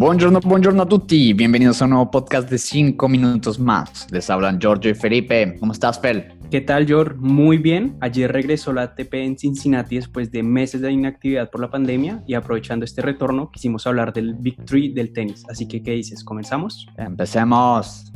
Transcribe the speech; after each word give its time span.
Buongiorno, 0.00 0.40
buongiorno 0.40 0.82
a 0.82 0.86
tutti. 0.86 1.34
Bienvenidos 1.34 1.82
a 1.82 1.84
un 1.84 1.90
nuevo 1.90 2.10
podcast 2.10 2.48
de 2.48 2.56
5 2.56 3.06
minutos 3.06 3.58
más. 3.58 4.06
Les 4.10 4.30
hablan 4.30 4.58
Giorgio 4.58 4.90
y 4.90 4.94
Felipe. 4.94 5.56
¿Cómo 5.60 5.72
estás, 5.72 6.00
Fel? 6.00 6.38
¿Qué 6.50 6.62
tal, 6.62 6.86
George? 6.86 7.16
Muy 7.18 7.58
bien. 7.58 7.98
Ayer 8.00 8.32
regresó 8.32 8.72
la 8.72 8.84
ATP 8.84 9.12
en 9.12 9.38
Cincinnati 9.38 9.96
después 9.96 10.32
de 10.32 10.42
meses 10.42 10.80
de 10.80 10.90
inactividad 10.90 11.50
por 11.50 11.60
la 11.60 11.70
pandemia 11.70 12.24
y 12.26 12.32
aprovechando 12.32 12.86
este 12.86 13.02
retorno 13.02 13.50
quisimos 13.50 13.86
hablar 13.86 14.14
del 14.14 14.34
Big 14.36 14.64
Three 14.64 14.94
del 14.94 15.12
tenis. 15.12 15.44
Así 15.50 15.68
que, 15.68 15.82
¿qué 15.82 15.90
dices? 15.90 16.24
¿Comenzamos? 16.24 16.86
Empecemos. 16.96 18.10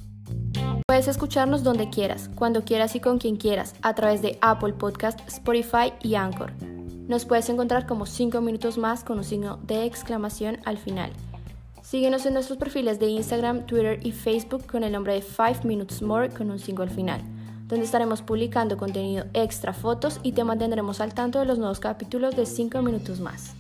Puedes 0.87 1.07
escucharnos 1.07 1.63
donde 1.63 1.91
quieras, 1.91 2.31
cuando 2.35 2.65
quieras 2.65 2.97
y 2.97 3.01
con 3.01 3.19
quien 3.19 3.37
quieras, 3.37 3.75
a 3.83 3.95
través 3.95 4.23
de 4.23 4.39
Apple 4.41 4.73
Podcast, 4.73 5.21
Spotify 5.29 5.93
y 6.03 6.15
Anchor. 6.15 6.53
Nos 7.07 7.27
puedes 7.27 7.51
encontrar 7.51 7.87
como 7.87 8.07
5 8.07 8.41
minutos 8.41 8.79
más 8.79 9.05
con 9.05 9.19
un 9.19 9.25
signo 9.25 9.59
de 9.59 9.85
exclamación 9.85 10.59
al 10.65 10.79
final. 10.79 11.11
Síguenos 11.83 12.25
en 12.25 12.33
nuestros 12.33 12.57
perfiles 12.57 12.99
de 12.99 13.09
Instagram, 13.09 13.67
Twitter 13.67 14.01
y 14.03 14.13
Facebook 14.13 14.67
con 14.67 14.85
el 14.85 14.93
nombre 14.93 15.13
de 15.13 15.21
5 15.21 15.65
Minutes 15.65 16.01
More 16.01 16.31
con 16.31 16.51
un 16.51 16.59
signo 16.59 16.83
al 16.83 16.89
final, 16.89 17.21
donde 17.67 17.85
estaremos 17.85 18.23
publicando 18.23 18.79
contenido 18.79 19.27
extra, 19.35 19.75
fotos 19.75 20.19
y 20.23 20.33
te 20.33 20.45
mantendremos 20.45 21.03
al 21.03 21.13
tanto 21.13 21.41
de 21.41 21.45
los 21.45 21.59
nuevos 21.59 21.79
capítulos 21.79 22.37
de 22.37 22.47
5 22.47 22.81
minutos 22.81 23.21
más. 23.21 23.55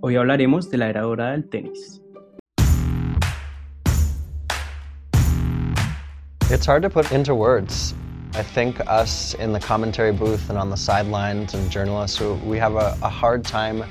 Hoy 0.00 0.16
hablaremos 0.16 0.70
de 0.70 0.78
la 0.78 0.88
era 0.88 1.02
dorada 1.02 1.32
del 1.32 1.50
tenis. 1.50 2.00
It's 6.50 6.66
hard 6.66 6.82
to 6.82 6.88
put 6.88 7.12
into 7.12 7.34
words. 7.34 7.94
I 8.36 8.42
think 8.42 8.80
us 8.86 9.32
in 9.40 9.54
the 9.54 9.58
commentary 9.58 10.12
booth 10.12 10.50
and 10.50 10.58
on 10.58 10.68
the 10.68 10.76
sidelines 10.76 11.54
and 11.54 11.70
journalists, 11.70 12.20
we 12.44 12.58
have 12.58 12.74
a, 12.74 12.94
a 13.00 13.08
hard 13.08 13.46
time 13.46 13.82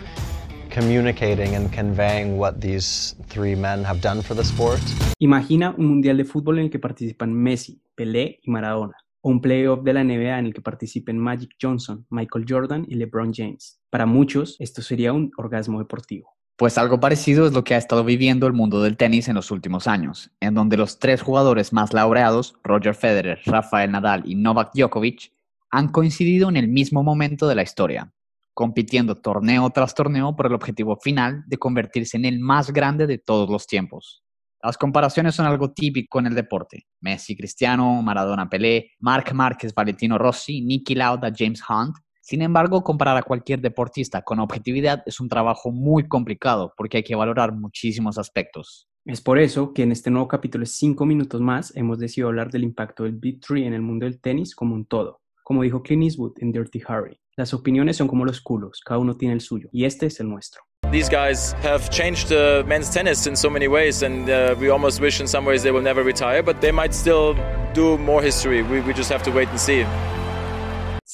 communicating 0.70 1.56
and 1.56 1.74
conveying 1.74 2.38
what 2.38 2.62
these 2.62 3.16
three 3.28 3.56
men 3.56 3.84
have 3.84 4.02
done 4.02 4.22
for 4.22 4.36
the 4.36 4.44
sport. 4.44 4.80
Imagina 5.20 5.74
un 5.80 5.88
mundial 5.88 6.18
de 6.18 6.26
fútbol 6.26 6.60
en 6.60 6.66
el 6.66 6.70
que 6.70 6.78
participan 6.78 7.34
Messi, 7.34 7.82
Pelé 7.96 8.40
y 8.44 8.52
Maradona, 8.52 8.94
o 9.22 9.32
un 9.32 9.42
playoff 9.42 9.82
de 9.82 9.94
la 9.94 10.04
NBA 10.04 10.38
en 10.38 10.46
el 10.46 10.54
que 10.54 10.62
participen 10.62 11.18
Magic 11.18 11.56
Johnson, 11.60 12.06
Michael 12.12 12.46
Jordan 12.48 12.86
y 12.88 12.98
LeBron 12.98 13.34
James. 13.34 13.82
Para 13.90 14.06
muchos, 14.06 14.58
esto 14.60 14.84
sería 14.84 15.12
un 15.12 15.32
orgasmo 15.38 15.80
deportivo. 15.80 16.35
Pues 16.58 16.78
algo 16.78 17.02
parecido 17.02 17.46
es 17.46 17.52
lo 17.52 17.66
que 17.66 17.76
ha 17.76 17.78
estado 17.78 18.06
viviendo 18.06 18.48
el 18.48 18.54
mundo 18.54 18.82
del 18.82 18.96
tenis 18.96 19.28
en 19.28 19.36
los 19.36 19.52
últimos 19.52 19.88
años, 19.88 20.32
en 20.40 20.54
donde 20.54 20.78
los 20.78 21.00
tres 21.00 21.22
jugadores 21.22 21.74
más 21.74 21.92
laureados, 21.92 22.56
Roger 22.64 22.96
Federer, 22.96 23.42
Rafael 23.46 23.92
Nadal 23.92 24.24
y 24.26 24.36
Novak 24.36 24.72
Djokovic, 24.74 25.34
han 25.70 25.90
coincidido 25.90 26.48
en 26.48 26.56
el 26.56 26.70
mismo 26.70 27.04
momento 27.04 27.50
de 27.50 27.56
la 27.56 27.64
historia, 27.64 28.14
compitiendo 28.54 29.18
torneo 29.18 29.70
tras 29.72 29.94
torneo 29.94 30.34
por 30.38 30.46
el 30.46 30.54
objetivo 30.54 30.96
final 30.96 31.44
de 31.46 31.58
convertirse 31.58 32.16
en 32.16 32.24
el 32.24 32.40
más 32.40 32.72
grande 32.72 33.06
de 33.06 33.18
todos 33.18 33.50
los 33.50 33.68
tiempos. 33.68 34.24
Las 34.64 34.78
comparaciones 34.78 35.36
son 35.36 35.46
algo 35.46 35.74
típico 35.74 36.20
en 36.20 36.28
el 36.28 36.36
deporte. 36.36 36.88
Messi, 37.02 37.36
Cristiano, 37.36 38.02
Maradona, 38.02 38.50
Pelé, 38.50 38.94
Marc 39.00 39.34
Márquez, 39.34 39.74
Valentino 39.74 40.18
Rossi, 40.18 40.62
Nicky 40.62 40.96
Lauda, 40.96 41.32
James 41.38 41.62
Hunt. 41.70 41.98
Sin 42.26 42.42
embargo, 42.42 42.84
comparar 42.84 43.16
a 43.18 43.22
cualquier 43.22 43.62
deportista 43.62 44.24
con 44.24 44.40
objetividad 44.40 45.04
es 45.06 45.20
un 45.20 45.30
trabajo 45.30 45.72
muy 45.72 46.08
complicado 46.08 46.74
porque 46.76 46.98
hay 46.98 47.04
que 47.04 47.14
valorar 47.14 47.54
muchísimos 47.54 48.18
aspectos. 48.18 48.88
Es 49.06 49.22
por 49.22 49.38
eso 49.38 49.74
que 49.74 49.84
en 49.84 49.92
este 49.92 50.10
nuevo 50.10 50.28
capítulo 50.28 50.64
de 50.64 50.66
5 50.66 51.06
minutos 51.06 51.40
más 51.40 51.72
hemos 51.76 52.00
decidido 52.00 52.30
hablar 52.30 52.50
del 52.50 52.64
impacto 52.64 53.04
del 53.04 53.14
Big 53.14 53.42
Three 53.42 53.68
en 53.68 53.76
el 53.76 53.84
mundo 53.84 54.08
del 54.08 54.20
tenis 54.20 54.56
como 54.56 54.74
un 54.74 54.86
todo. 54.86 55.22
Como 55.44 55.62
dijo 55.62 55.84
Clint 55.84 56.02
Eastwood 56.02 56.34
en 56.40 56.52
Dirty 56.52 56.82
Harry, 56.88 57.16
las 57.38 57.54
opiniones 57.54 57.98
son 57.98 58.08
como 58.08 58.26
los 58.26 58.42
culos, 58.42 58.82
cada 58.84 58.98
uno 58.98 59.16
tiene 59.16 59.36
el 59.36 59.42
suyo, 59.42 59.70
y 59.72 59.86
este 59.86 60.08
es 60.08 60.20
el 60.20 60.28
nuestro. 60.28 60.64
These 60.92 61.12
guys 61.12 61.54
have 61.64 61.92
changed 61.92 62.32
uh, 62.32 62.66
men's 62.66 62.90
tennis 62.90 63.28
in 63.28 63.36
so 63.36 63.52
many 63.52 63.68
ways, 63.68 64.02
and 64.02 64.28
uh, 64.28 64.56
we 64.60 64.72
almost 64.72 65.00
wish 65.00 65.22
in 65.22 65.28
some 65.28 65.46
ways 65.46 65.62
they 65.62 65.72
will 65.72 65.84
never 65.84 66.04
retire, 66.04 66.42
but 66.42 66.60
they 66.60 66.72
might 66.72 66.96
still 66.96 67.36
do 67.76 68.00
more 68.00 68.24
history. 68.24 68.64
We, 68.64 68.82
we 68.82 68.96
just 68.96 69.12
have 69.12 69.22
to 69.26 69.32
wait 69.32 69.50
and 69.50 69.60
see. 69.60 69.86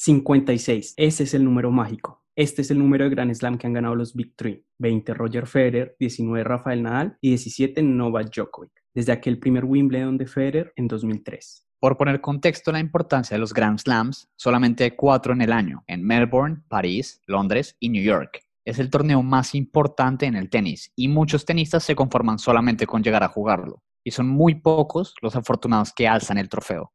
56, 0.02 0.94
ese 0.96 1.22
es 1.22 1.32
el 1.32 1.44
número 1.44 1.70
mágico. 1.70 2.24
Este 2.34 2.62
es 2.62 2.72
el 2.72 2.80
número 2.80 3.04
de 3.04 3.10
Grand 3.10 3.32
Slam 3.32 3.56
que 3.56 3.68
han 3.68 3.72
ganado 3.72 3.94
los 3.94 4.16
Big 4.16 4.34
Three. 4.34 4.66
20 4.78 5.14
Roger 5.14 5.46
Federer, 5.46 5.94
19 6.00 6.42
Rafael 6.42 6.82
Nadal 6.82 7.18
y 7.20 7.28
17 7.28 7.80
Novak 7.84 8.34
Djokovic, 8.34 8.72
desde 8.92 9.12
aquel 9.12 9.38
primer 9.38 9.64
Wimbledon 9.64 10.18
de 10.18 10.26
Federer 10.26 10.72
en 10.74 10.88
2003. 10.88 11.68
Por 11.78 11.96
poner 11.96 12.20
contexto 12.20 12.72
la 12.72 12.80
importancia 12.80 13.36
de 13.36 13.38
los 13.38 13.54
Grand 13.54 13.78
Slams, 13.78 14.28
solamente 14.34 14.82
hay 14.82 14.90
cuatro 14.90 15.34
en 15.34 15.42
el 15.42 15.52
año, 15.52 15.84
en 15.86 16.02
Melbourne, 16.02 16.64
París, 16.66 17.20
Londres 17.28 17.76
y 17.78 17.88
New 17.88 18.02
York. 18.02 18.40
Es 18.64 18.80
el 18.80 18.90
torneo 18.90 19.22
más 19.22 19.54
importante 19.54 20.26
en 20.26 20.34
el 20.34 20.50
tenis 20.50 20.92
y 20.96 21.06
muchos 21.06 21.44
tenistas 21.44 21.84
se 21.84 21.94
conforman 21.94 22.40
solamente 22.40 22.88
con 22.88 23.04
llegar 23.04 23.22
a 23.22 23.28
jugarlo. 23.28 23.84
Y 24.02 24.10
son 24.10 24.28
muy 24.28 24.56
pocos 24.56 25.14
los 25.22 25.36
afortunados 25.36 25.92
que 25.92 26.08
alzan 26.08 26.38
el 26.38 26.48
trofeo. 26.48 26.92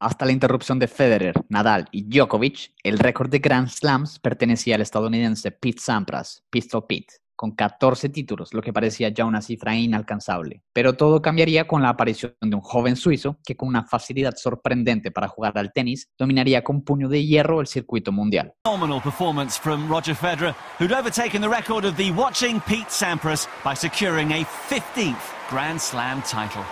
Hasta 0.00 0.24
la 0.24 0.32
interrupción 0.32 0.78
de 0.78 0.88
Federer, 0.88 1.34
Nadal 1.50 1.86
y 1.92 2.04
Djokovic, 2.04 2.72
el 2.82 2.98
récord 2.98 3.28
de 3.28 3.38
Grand 3.38 3.68
Slams 3.68 4.18
pertenecía 4.18 4.76
al 4.76 4.80
estadounidense 4.80 5.50
Pete 5.50 5.78
Sampras, 5.78 6.42
Pistol 6.48 6.86
Pete 6.86 7.16
con 7.36 7.52
14 7.52 8.10
títulos, 8.10 8.52
lo 8.52 8.60
que 8.60 8.70
parecía 8.70 9.08
ya 9.08 9.24
una 9.24 9.40
cifra 9.40 9.74
inalcanzable. 9.74 10.62
Pero 10.74 10.92
todo 10.92 11.22
cambiaría 11.22 11.66
con 11.66 11.80
la 11.80 11.88
aparición 11.88 12.34
de 12.38 12.54
un 12.54 12.60
joven 12.60 12.96
suizo 12.96 13.38
que 13.46 13.56
con 13.56 13.68
una 13.68 13.84
facilidad 13.84 14.34
sorprendente 14.36 15.10
para 15.10 15.28
jugar 15.28 15.56
al 15.56 15.72
tenis 15.72 16.10
dominaría 16.18 16.62
con 16.62 16.82
puño 16.82 17.08
de 17.08 17.24
hierro 17.24 17.62
el 17.62 17.66
circuito 17.66 18.12
mundial. 18.12 18.52
Phenomenal 18.64 19.00
performance 19.00 19.58
from 19.58 19.88
Roger 19.90 20.14
Federer, 20.14 20.54
who'd 20.78 20.92
overtaken 20.92 21.40
the 21.40 21.48
record 21.48 21.86
of 21.86 21.96
the 21.96 22.10
watching 22.12 22.60
Pete 22.60 22.90
Sampras 22.90 23.48
by 23.64 23.74
securing 23.74 24.32
a 24.32 24.44
15th 24.68 25.16
Grand 25.50 25.80
Slam 25.80 26.22
title. 26.22 26.64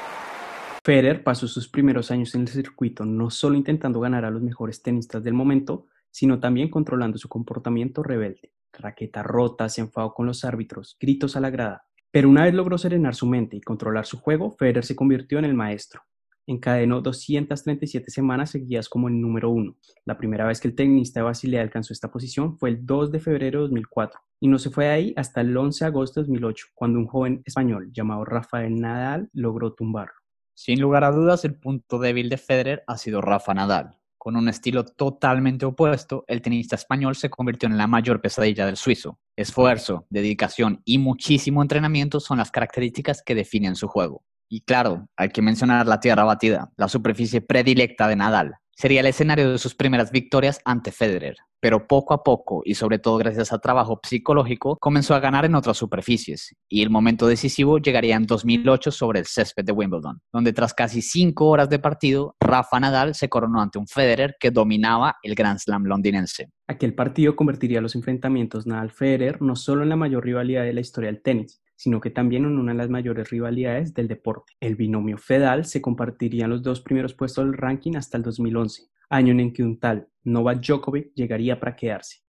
Federer 0.88 1.22
pasó 1.22 1.47
sus 1.47 1.69
primeros 1.69 2.10
años 2.10 2.34
en 2.34 2.41
el 2.41 2.49
circuito 2.49 3.04
no 3.04 3.28
solo 3.28 3.56
intentando 3.56 4.00
ganar 4.00 4.25
a 4.25 4.31
los 4.31 4.41
mejores 4.41 4.81
tenistas 4.82 5.22
del 5.22 5.34
momento, 5.34 5.84
sino 6.10 6.41
también 6.41 6.71
controlando 6.71 7.19
su 7.19 7.28
comportamiento 7.28 8.03
rebelde 8.03 8.53
raqueta 8.72 9.22
rota, 9.22 9.69
se 9.69 9.82
enfadó 9.82 10.15
con 10.15 10.25
los 10.25 10.47
árbitros, 10.47 10.97
gritos 10.99 11.37
a 11.37 11.41
la 11.41 11.50
grada. 11.50 11.84
Pero 12.10 12.31
una 12.31 12.44
vez 12.44 12.54
logró 12.54 12.78
serenar 12.78 13.15
su 13.15 13.26
mente 13.26 13.59
y 13.59 13.60
controlar 13.60 14.06
su 14.06 14.19
juego, 14.19 14.53
Federer 14.53 14.82
se 14.82 14.97
convirtió 14.97 15.38
en 15.38 15.44
el 15.44 15.53
maestro. 15.53 16.00
Encadenó 16.47 17.03
237 17.03 18.10
semanas 18.10 18.53
seguidas 18.53 18.88
como 18.88 19.09
el 19.09 19.20
número 19.20 19.50
uno. 19.50 19.76
La 20.06 20.16
primera 20.16 20.47
vez 20.47 20.59
que 20.59 20.69
el 20.69 20.75
tenista 20.75 21.20
de 21.20 21.25
Basilea 21.25 21.60
alcanzó 21.60 21.93
esta 21.93 22.10
posición 22.10 22.56
fue 22.56 22.70
el 22.70 22.87
2 22.87 23.12
de 23.12 23.20
febrero 23.20 23.59
de 23.59 23.65
2004 23.65 24.19
y 24.41 24.49
no 24.49 24.59
se 24.59 24.70
fue 24.70 24.87
de 24.87 24.93
ahí 24.93 25.15
hasta 25.19 25.43
el 25.43 25.55
11 25.55 25.84
de 25.84 25.87
agosto 25.87 26.20
de 26.20 26.28
2008, 26.28 26.69
cuando 26.75 26.99
un 26.99 27.06
joven 27.06 27.43
español 27.44 27.91
llamado 27.93 28.25
Rafael 28.25 28.75
Nadal 28.81 29.28
logró 29.34 29.75
tumbarlo. 29.75 30.15
Sin 30.61 30.81
lugar 30.81 31.05
a 31.05 31.13
dudas, 31.13 31.45
el 31.45 31.55
punto 31.55 32.01
débil 32.01 32.29
de 32.29 32.37
Federer 32.37 32.83
ha 32.89 32.99
sido 32.99 33.21
Rafa 33.21 33.55
Nadal. 33.55 33.97
Con 34.19 34.35
un 34.35 34.49
estilo 34.49 34.85
totalmente 34.85 35.65
opuesto, 35.65 36.25
el 36.27 36.43
tenista 36.43 36.75
español 36.75 37.15
se 37.15 37.31
convirtió 37.31 37.69
en 37.69 37.79
la 37.79 37.87
mayor 37.87 38.21
pesadilla 38.21 38.67
del 38.67 38.77
suizo. 38.77 39.21
Esfuerzo, 39.37 40.09
dedicación 40.11 40.83
y 40.85 40.99
muchísimo 40.99 41.63
entrenamiento 41.63 42.19
son 42.19 42.39
las 42.39 42.51
características 42.51 43.23
que 43.23 43.37
definen 43.37 43.77
su 43.77 43.87
juego. 43.87 44.25
Y 44.49 44.63
claro, 44.63 45.09
hay 45.17 45.29
que 45.29 45.43
mencionar 45.43 45.87
la 45.87 46.01
tierra 46.01 46.25
batida, 46.25 46.73
la 46.77 46.89
superficie 46.89 47.41
predilecta 47.41 48.09
de 48.09 48.17
Nadal. 48.17 48.57
Sería 48.81 49.00
el 49.00 49.06
escenario 49.06 49.50
de 49.50 49.59
sus 49.59 49.75
primeras 49.75 50.12
victorias 50.12 50.61
ante 50.65 50.93
Federer, 50.93 51.34
pero 51.59 51.89
poco 51.89 52.15
a 52.15 52.22
poco 52.22 52.62
y 52.65 52.77
sobre 52.77 53.00
todo 53.00 53.16
gracias 53.16 53.53
a 53.53 53.59
trabajo 53.59 53.99
psicológico 54.00 54.77
comenzó 54.77 55.16
a 55.16 55.19
ganar 55.19 55.44
en 55.44 55.56
otras 55.56 55.77
superficies 55.77 56.55
y 56.69 56.83
el 56.83 56.88
momento 56.88 57.27
decisivo 57.27 57.78
llegaría 57.78 58.15
en 58.15 58.27
2008 58.27 58.93
sobre 58.93 59.19
el 59.19 59.27
césped 59.27 59.65
de 59.65 59.72
Wimbledon, 59.72 60.21
donde 60.33 60.53
tras 60.53 60.75
casi 60.75 61.03
cinco 61.03 61.47
horas 61.47 61.69
de 61.69 61.81
partido, 61.81 62.37
Rafa 62.38 62.78
Nadal 62.78 63.17
se 63.17 63.28
coronó 63.28 63.61
ante 63.61 63.81
un 63.81 63.88
Federer 63.88 64.37
que 64.38 64.53
dominaba 64.53 65.17
el 65.25 65.34
Grand 65.34 65.59
Slam 65.59 65.83
londinense. 65.83 66.53
Aquel 66.69 66.94
partido 66.94 67.35
convertiría 67.35 67.81
los 67.81 67.97
enfrentamientos 67.97 68.69
Nadal-Federer 68.69 69.43
no 69.43 69.56
solo 69.56 69.82
en 69.82 69.88
la 69.88 69.97
mayor 69.97 70.25
rivalidad 70.25 70.62
de 70.62 70.73
la 70.73 70.82
historia 70.82 71.11
del 71.11 71.20
tenis, 71.20 71.61
sino 71.79 72.01
que 72.01 72.11
también 72.11 72.45
en 72.45 72.59
una 72.59 72.73
de 72.73 72.79
las 72.79 72.91
mayores 72.91 73.31
rivalidades 73.31 73.95
del 73.95 74.09
deporte. 74.09 74.55
El 74.61 74.75
binomio 74.75 75.17
Fedal 75.17 75.65
se 75.65 75.81
compartirían 75.81 76.51
los 76.51 76.63
dos 76.63 76.81
primeros 76.81 77.15
puestos 77.15 77.45
del 77.45 77.57
ranking 77.57 77.95
hasta 77.95 78.17
el 78.17 78.25
2011, 78.25 78.83
año 79.09 79.33
en 79.33 79.53
que 79.53 79.63
un 79.63 79.79
tal 79.79 80.09
Novak 80.25 80.61
Djokovic 80.61 81.15
llegaría 81.15 81.61
para 81.61 81.77
quedarse. 81.77 82.28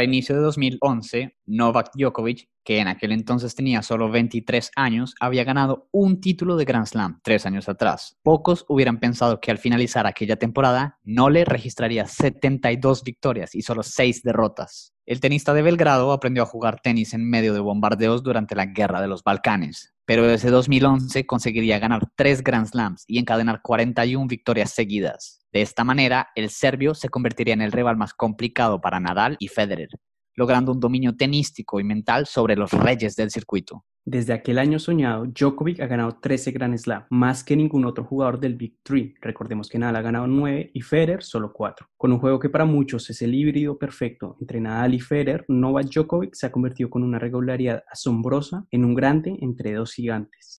Para 0.00 0.08
inicio 0.08 0.34
de 0.34 0.40
2011, 0.40 1.36
Novak 1.44 1.90
Djokovic 1.94 2.48
que 2.64 2.78
en 2.78 2.88
aquel 2.88 3.12
entonces 3.12 3.54
tenía 3.54 3.82
solo 3.82 4.10
23 4.10 4.70
años, 4.74 5.14
había 5.20 5.44
ganado 5.44 5.90
un 5.92 6.22
título 6.22 6.56
de 6.56 6.64
Grand 6.64 6.86
Slam 6.86 7.20
tres 7.22 7.44
años 7.44 7.68
atrás. 7.68 8.16
Pocos 8.22 8.64
hubieran 8.66 8.98
pensado 8.98 9.40
que 9.40 9.50
al 9.50 9.58
finalizar 9.58 10.06
aquella 10.06 10.36
temporada, 10.36 10.98
Nole 11.04 11.44
registraría 11.44 12.06
72 12.06 13.04
victorias 13.04 13.54
y 13.54 13.60
solo 13.60 13.82
6 13.82 14.22
derrotas. 14.22 14.94
El 15.04 15.20
tenista 15.20 15.52
de 15.52 15.60
Belgrado 15.60 16.12
aprendió 16.12 16.44
a 16.44 16.46
jugar 16.46 16.80
tenis 16.80 17.12
en 17.12 17.28
medio 17.28 17.52
de 17.52 17.60
bombardeos 17.60 18.22
durante 18.22 18.54
la 18.54 18.64
Guerra 18.64 19.02
de 19.02 19.08
los 19.08 19.22
Balcanes, 19.22 19.92
pero 20.06 20.26
desde 20.26 20.48
2011 20.48 21.26
conseguiría 21.26 21.78
ganar 21.78 22.08
tres 22.16 22.42
Grand 22.42 22.66
Slams 22.66 23.04
y 23.06 23.18
encadenar 23.18 23.60
41 23.60 24.26
victorias 24.28 24.70
seguidas. 24.70 25.39
De 25.52 25.62
esta 25.62 25.84
manera, 25.84 26.28
el 26.34 26.50
serbio 26.50 26.94
se 26.94 27.08
convertiría 27.08 27.54
en 27.54 27.62
el 27.62 27.72
rival 27.72 27.96
más 27.96 28.14
complicado 28.14 28.80
para 28.80 29.00
Nadal 29.00 29.36
y 29.40 29.48
Federer, 29.48 29.88
logrando 30.40 30.72
un 30.72 30.80
dominio 30.80 31.14
tenístico 31.14 31.80
y 31.80 31.84
mental 31.84 32.24
sobre 32.24 32.56
los 32.56 32.72
reyes 32.72 33.14
del 33.14 33.30
circuito. 33.30 33.84
Desde 34.06 34.32
aquel 34.32 34.58
año 34.58 34.78
soñado, 34.78 35.26
Djokovic 35.26 35.80
ha 35.80 35.86
ganado 35.86 36.12
13 36.12 36.52
Grand 36.52 36.78
Slam, 36.78 37.04
más 37.10 37.44
que 37.44 37.54
ningún 37.54 37.84
otro 37.84 38.04
jugador 38.04 38.40
del 38.40 38.54
Big 38.54 38.78
Three. 38.82 39.14
Recordemos 39.20 39.68
que 39.68 39.78
Nadal 39.78 39.96
ha 39.96 40.00
ganado 40.00 40.26
9 40.26 40.70
y 40.72 40.80
Federer 40.80 41.22
solo 41.22 41.52
4. 41.52 41.86
Con 41.98 42.10
un 42.10 42.18
juego 42.18 42.38
que 42.38 42.48
para 42.48 42.64
muchos 42.64 43.10
es 43.10 43.20
el 43.20 43.34
híbrido 43.34 43.76
perfecto 43.76 44.38
entre 44.40 44.62
Nadal 44.62 44.94
y 44.94 45.00
Federer, 45.00 45.44
Novak 45.48 45.90
Djokovic 45.90 46.34
se 46.34 46.46
ha 46.46 46.50
convertido 46.50 46.88
con 46.88 47.02
una 47.02 47.18
regularidad 47.18 47.84
asombrosa 47.92 48.64
en 48.70 48.86
un 48.86 48.94
grande 48.94 49.36
entre 49.42 49.74
dos 49.74 49.92
gigantes. 49.92 50.58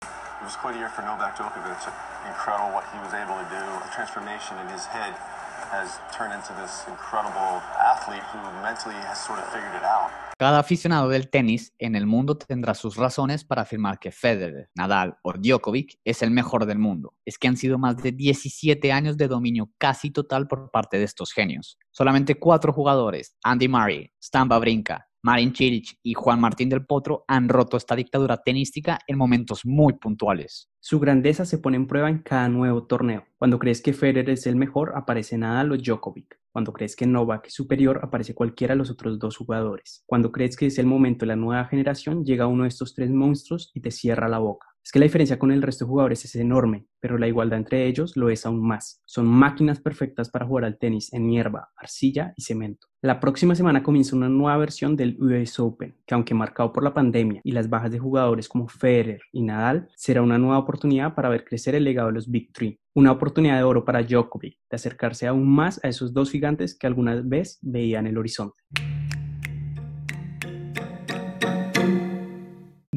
Cada 10.37 10.59
aficionado 10.59 11.09
del 11.09 11.29
tenis 11.29 11.75
en 11.79 11.95
el 11.95 12.07
mundo 12.07 12.37
tendrá 12.37 12.75
sus 12.75 12.97
razones 12.97 13.45
para 13.45 13.63
afirmar 13.63 13.99
que 13.99 14.11
Federer, 14.11 14.71
Nadal 14.75 15.19
o 15.23 15.35
Djokovic 15.35 16.01
es 16.05 16.23
el 16.23 16.31
mejor 16.31 16.67
del 16.67 16.79
mundo. 16.79 17.15
Es 17.25 17.39
que 17.39 17.47
han 17.47 17.57
sido 17.57 17.79
más 17.79 17.99
de 17.99 18.13
17 18.13 18.91
años 18.91 19.17
de 19.17 19.29
dominio 19.29 19.71
casi 19.79 20.11
total 20.11 20.49
por 20.49 20.71
parte 20.71 20.99
de 20.99 21.05
estos 21.05 21.33
genios. 21.33 21.79
Solamente 21.91 22.37
cuatro 22.37 22.73
jugadores, 22.73 23.37
Andy 23.45 23.69
Murray, 23.69 24.11
Stan 24.19 24.51
Wawrinka, 24.51 25.10
Marin 25.23 25.55
Cilic 25.55 25.99
y 26.03 26.15
Juan 26.15 26.41
Martín 26.41 26.71
del 26.71 26.87
Potro 26.87 27.25
han 27.29 27.51
roto 27.51 27.77
esta 27.77 27.95
dictadura 27.95 28.39
tenística 28.39 28.99
en 29.07 29.19
momentos 29.19 29.67
muy 29.67 29.93
puntuales. 29.95 30.71
Su 30.81 30.99
grandeza 30.99 31.45
se 31.45 31.59
pone 31.59 31.77
en 31.77 31.87
prueba 31.87 32.09
en 32.09 32.21
cada 32.21 32.49
nuevo 32.49 32.87
torneo. 32.87 33.27
Cuando 33.37 33.59
crees 33.59 33.83
que 33.83 33.93
Federer 33.93 34.31
es 34.31 34.47
el 34.47 34.57
mejor, 34.57 34.93
aparece 34.97 35.37
Nadal 35.37 35.73
o 35.73 35.77
Djokovic. 35.77 36.39
Cuando 36.51 36.73
crees 36.73 36.97
que 36.97 37.07
Novak 37.07 37.49
es 37.49 37.55
superior, 37.55 38.01
aparece 38.03 38.35
cualquiera 38.35 38.75
de 38.75 38.79
los 38.79 38.91
otros 38.91 39.19
dos 39.19 39.37
jugadores. 39.37 40.03
Cuando 40.07 40.33
crees 40.33 40.57
que 40.57 40.67
es 40.67 40.79
el 40.79 40.87
momento 40.87 41.25
de 41.25 41.29
la 41.29 41.37
nueva 41.37 41.67
generación, 41.67 42.25
llega 42.25 42.47
uno 42.47 42.63
de 42.63 42.71
estos 42.71 42.95
tres 42.95 43.11
monstruos 43.11 43.71
y 43.75 43.83
te 43.83 43.91
cierra 43.91 44.27
la 44.27 44.39
boca. 44.39 44.70
Es 44.83 44.93
que 44.93 44.99
la 44.99 45.05
diferencia 45.05 45.39
con 45.39 45.53
el 45.53 45.63
resto 45.63 45.85
de 45.85 45.91
jugadores 45.91 46.25
es 46.25 46.35
enorme, 46.37 46.87
pero 47.01 47.19
la 47.19 47.29
igualdad 47.29 47.59
entre 47.59 47.87
ellos 47.87 48.17
lo 48.17 48.31
es 48.31 48.47
aún 48.47 48.67
más. 48.67 49.03
Son 49.05 49.27
máquinas 49.27 49.81
perfectas 49.81 50.31
para 50.31 50.47
jugar 50.47 50.65
al 50.65 50.79
tenis 50.79 51.13
en 51.13 51.31
hierba, 51.31 51.71
arcilla 51.77 52.33
y 52.37 52.43
cemento. 52.43 52.87
La 53.03 53.21
próxima 53.21 53.55
semana 53.55 53.83
comienza 53.83 54.17
una 54.17 54.29
nueva 54.29 54.57
versión 54.57 54.97
del 54.97 55.17
US 55.21 55.59
Open, 55.61 55.97
que 56.07 56.15
aunque 56.15 56.35
marcado 56.35 56.73
por 56.73 56.83
la 56.83 56.95
pandemia 56.95 57.41
y 57.45 57.53
las 57.53 57.69
bajas 57.69 57.93
de 57.93 57.99
jugadores 57.99 58.49
como 58.49 58.69
Federer 58.69 59.21
y 59.33 59.43
Nadal, 59.43 59.89
será 59.97 60.23
una 60.23 60.39
nueva 60.39 60.59
oportunidad 60.59 61.15
para 61.15 61.29
ver 61.29 61.45
crecer 61.45 61.75
el 61.75 61.85
legado 61.85 62.09
de 62.09 62.15
los 62.15 62.31
Big 62.31 62.53
Three. 62.53 62.79
Una 62.95 63.13
oportunidad 63.13 63.57
de 63.57 63.63
oro 63.63 63.85
para 63.85 64.03
Djokovic, 64.03 64.59
de 64.71 64.75
acercarse 64.75 65.27
aún 65.27 65.49
más 65.49 65.83
a 65.85 65.89
esos 65.89 66.13
dos 66.13 66.31
gigantes 66.31 66.77
que 66.77 66.87
alguna 66.87 67.15
vez 67.23 67.59
veía 67.63 68.01
en 68.01 68.07
el 68.07 68.19
horizonte. 68.19 68.57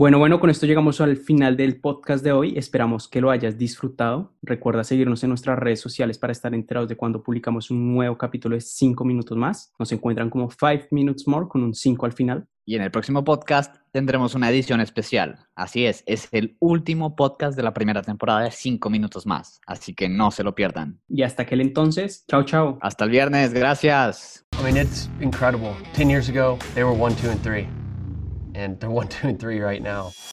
Bueno, 0.03 0.19
bueno, 0.19 0.41
con 0.41 0.49
esto 0.49 0.65
llegamos 0.65 0.99
al 0.99 1.15
final 1.15 1.55
del 1.55 1.79
podcast 1.79 2.25
de 2.25 2.33
hoy. 2.33 2.57
Esperamos 2.57 3.07
que 3.07 3.21
lo 3.21 3.31
hayas 3.31 3.57
disfrutado. 3.57 4.33
Recuerda 4.41 4.83
seguirnos 4.83 5.23
en 5.23 5.29
nuestras 5.29 5.57
redes 5.57 5.79
sociales 5.79 6.17
para 6.17 6.33
estar 6.33 6.53
enterados 6.53 6.89
de 6.89 6.97
cuando 6.97 7.23
publicamos 7.23 7.71
un 7.71 7.93
nuevo 7.93 8.17
capítulo 8.17 8.55
de 8.55 8.59
5 8.59 9.05
minutos 9.05 9.37
más. 9.37 9.71
Nos 9.79 9.93
encuentran 9.93 10.29
como 10.29 10.49
5 10.51 10.87
Minutes 10.91 11.25
More 11.25 11.47
con 11.47 11.63
un 11.63 11.73
5 11.73 12.05
al 12.05 12.11
final. 12.11 12.45
Y 12.65 12.75
en 12.75 12.81
el 12.81 12.91
próximo 12.91 13.23
podcast 13.23 13.77
tendremos 13.93 14.35
una 14.35 14.49
edición 14.49 14.81
especial. 14.81 15.39
Así 15.55 15.85
es, 15.85 16.03
es 16.05 16.27
el 16.33 16.57
último 16.59 17.15
podcast 17.15 17.55
de 17.55 17.63
la 17.63 17.73
primera 17.73 18.01
temporada 18.01 18.41
de 18.41 18.51
5 18.51 18.89
minutos 18.89 19.25
más. 19.25 19.61
Así 19.65 19.95
que 19.95 20.09
no 20.09 20.31
se 20.31 20.43
lo 20.43 20.53
pierdan. 20.53 20.99
Y 21.07 21.23
hasta 21.23 21.43
aquel 21.43 21.61
entonces, 21.61 22.25
chao, 22.27 22.43
chao. 22.43 22.77
Hasta 22.81 23.05
el 23.05 23.09
viernes, 23.09 23.53
gracias. 23.53 24.45
I 24.59 24.63
mean, 24.63 24.75
it's 24.75 25.09
incredible. 25.21 25.71
10 25.95 26.09
years 26.09 26.27
ago, 26.27 26.57
they 26.73 26.83
were 26.83 26.91
1, 26.93 27.15
2, 27.21 27.31
and 27.31 27.41
3. 27.41 27.82
And 28.55 28.79
they're 28.79 28.89
one, 28.89 29.07
two, 29.09 29.27
and 29.27 29.39
three 29.39 29.59
right 29.59 29.81
now. 29.81 30.13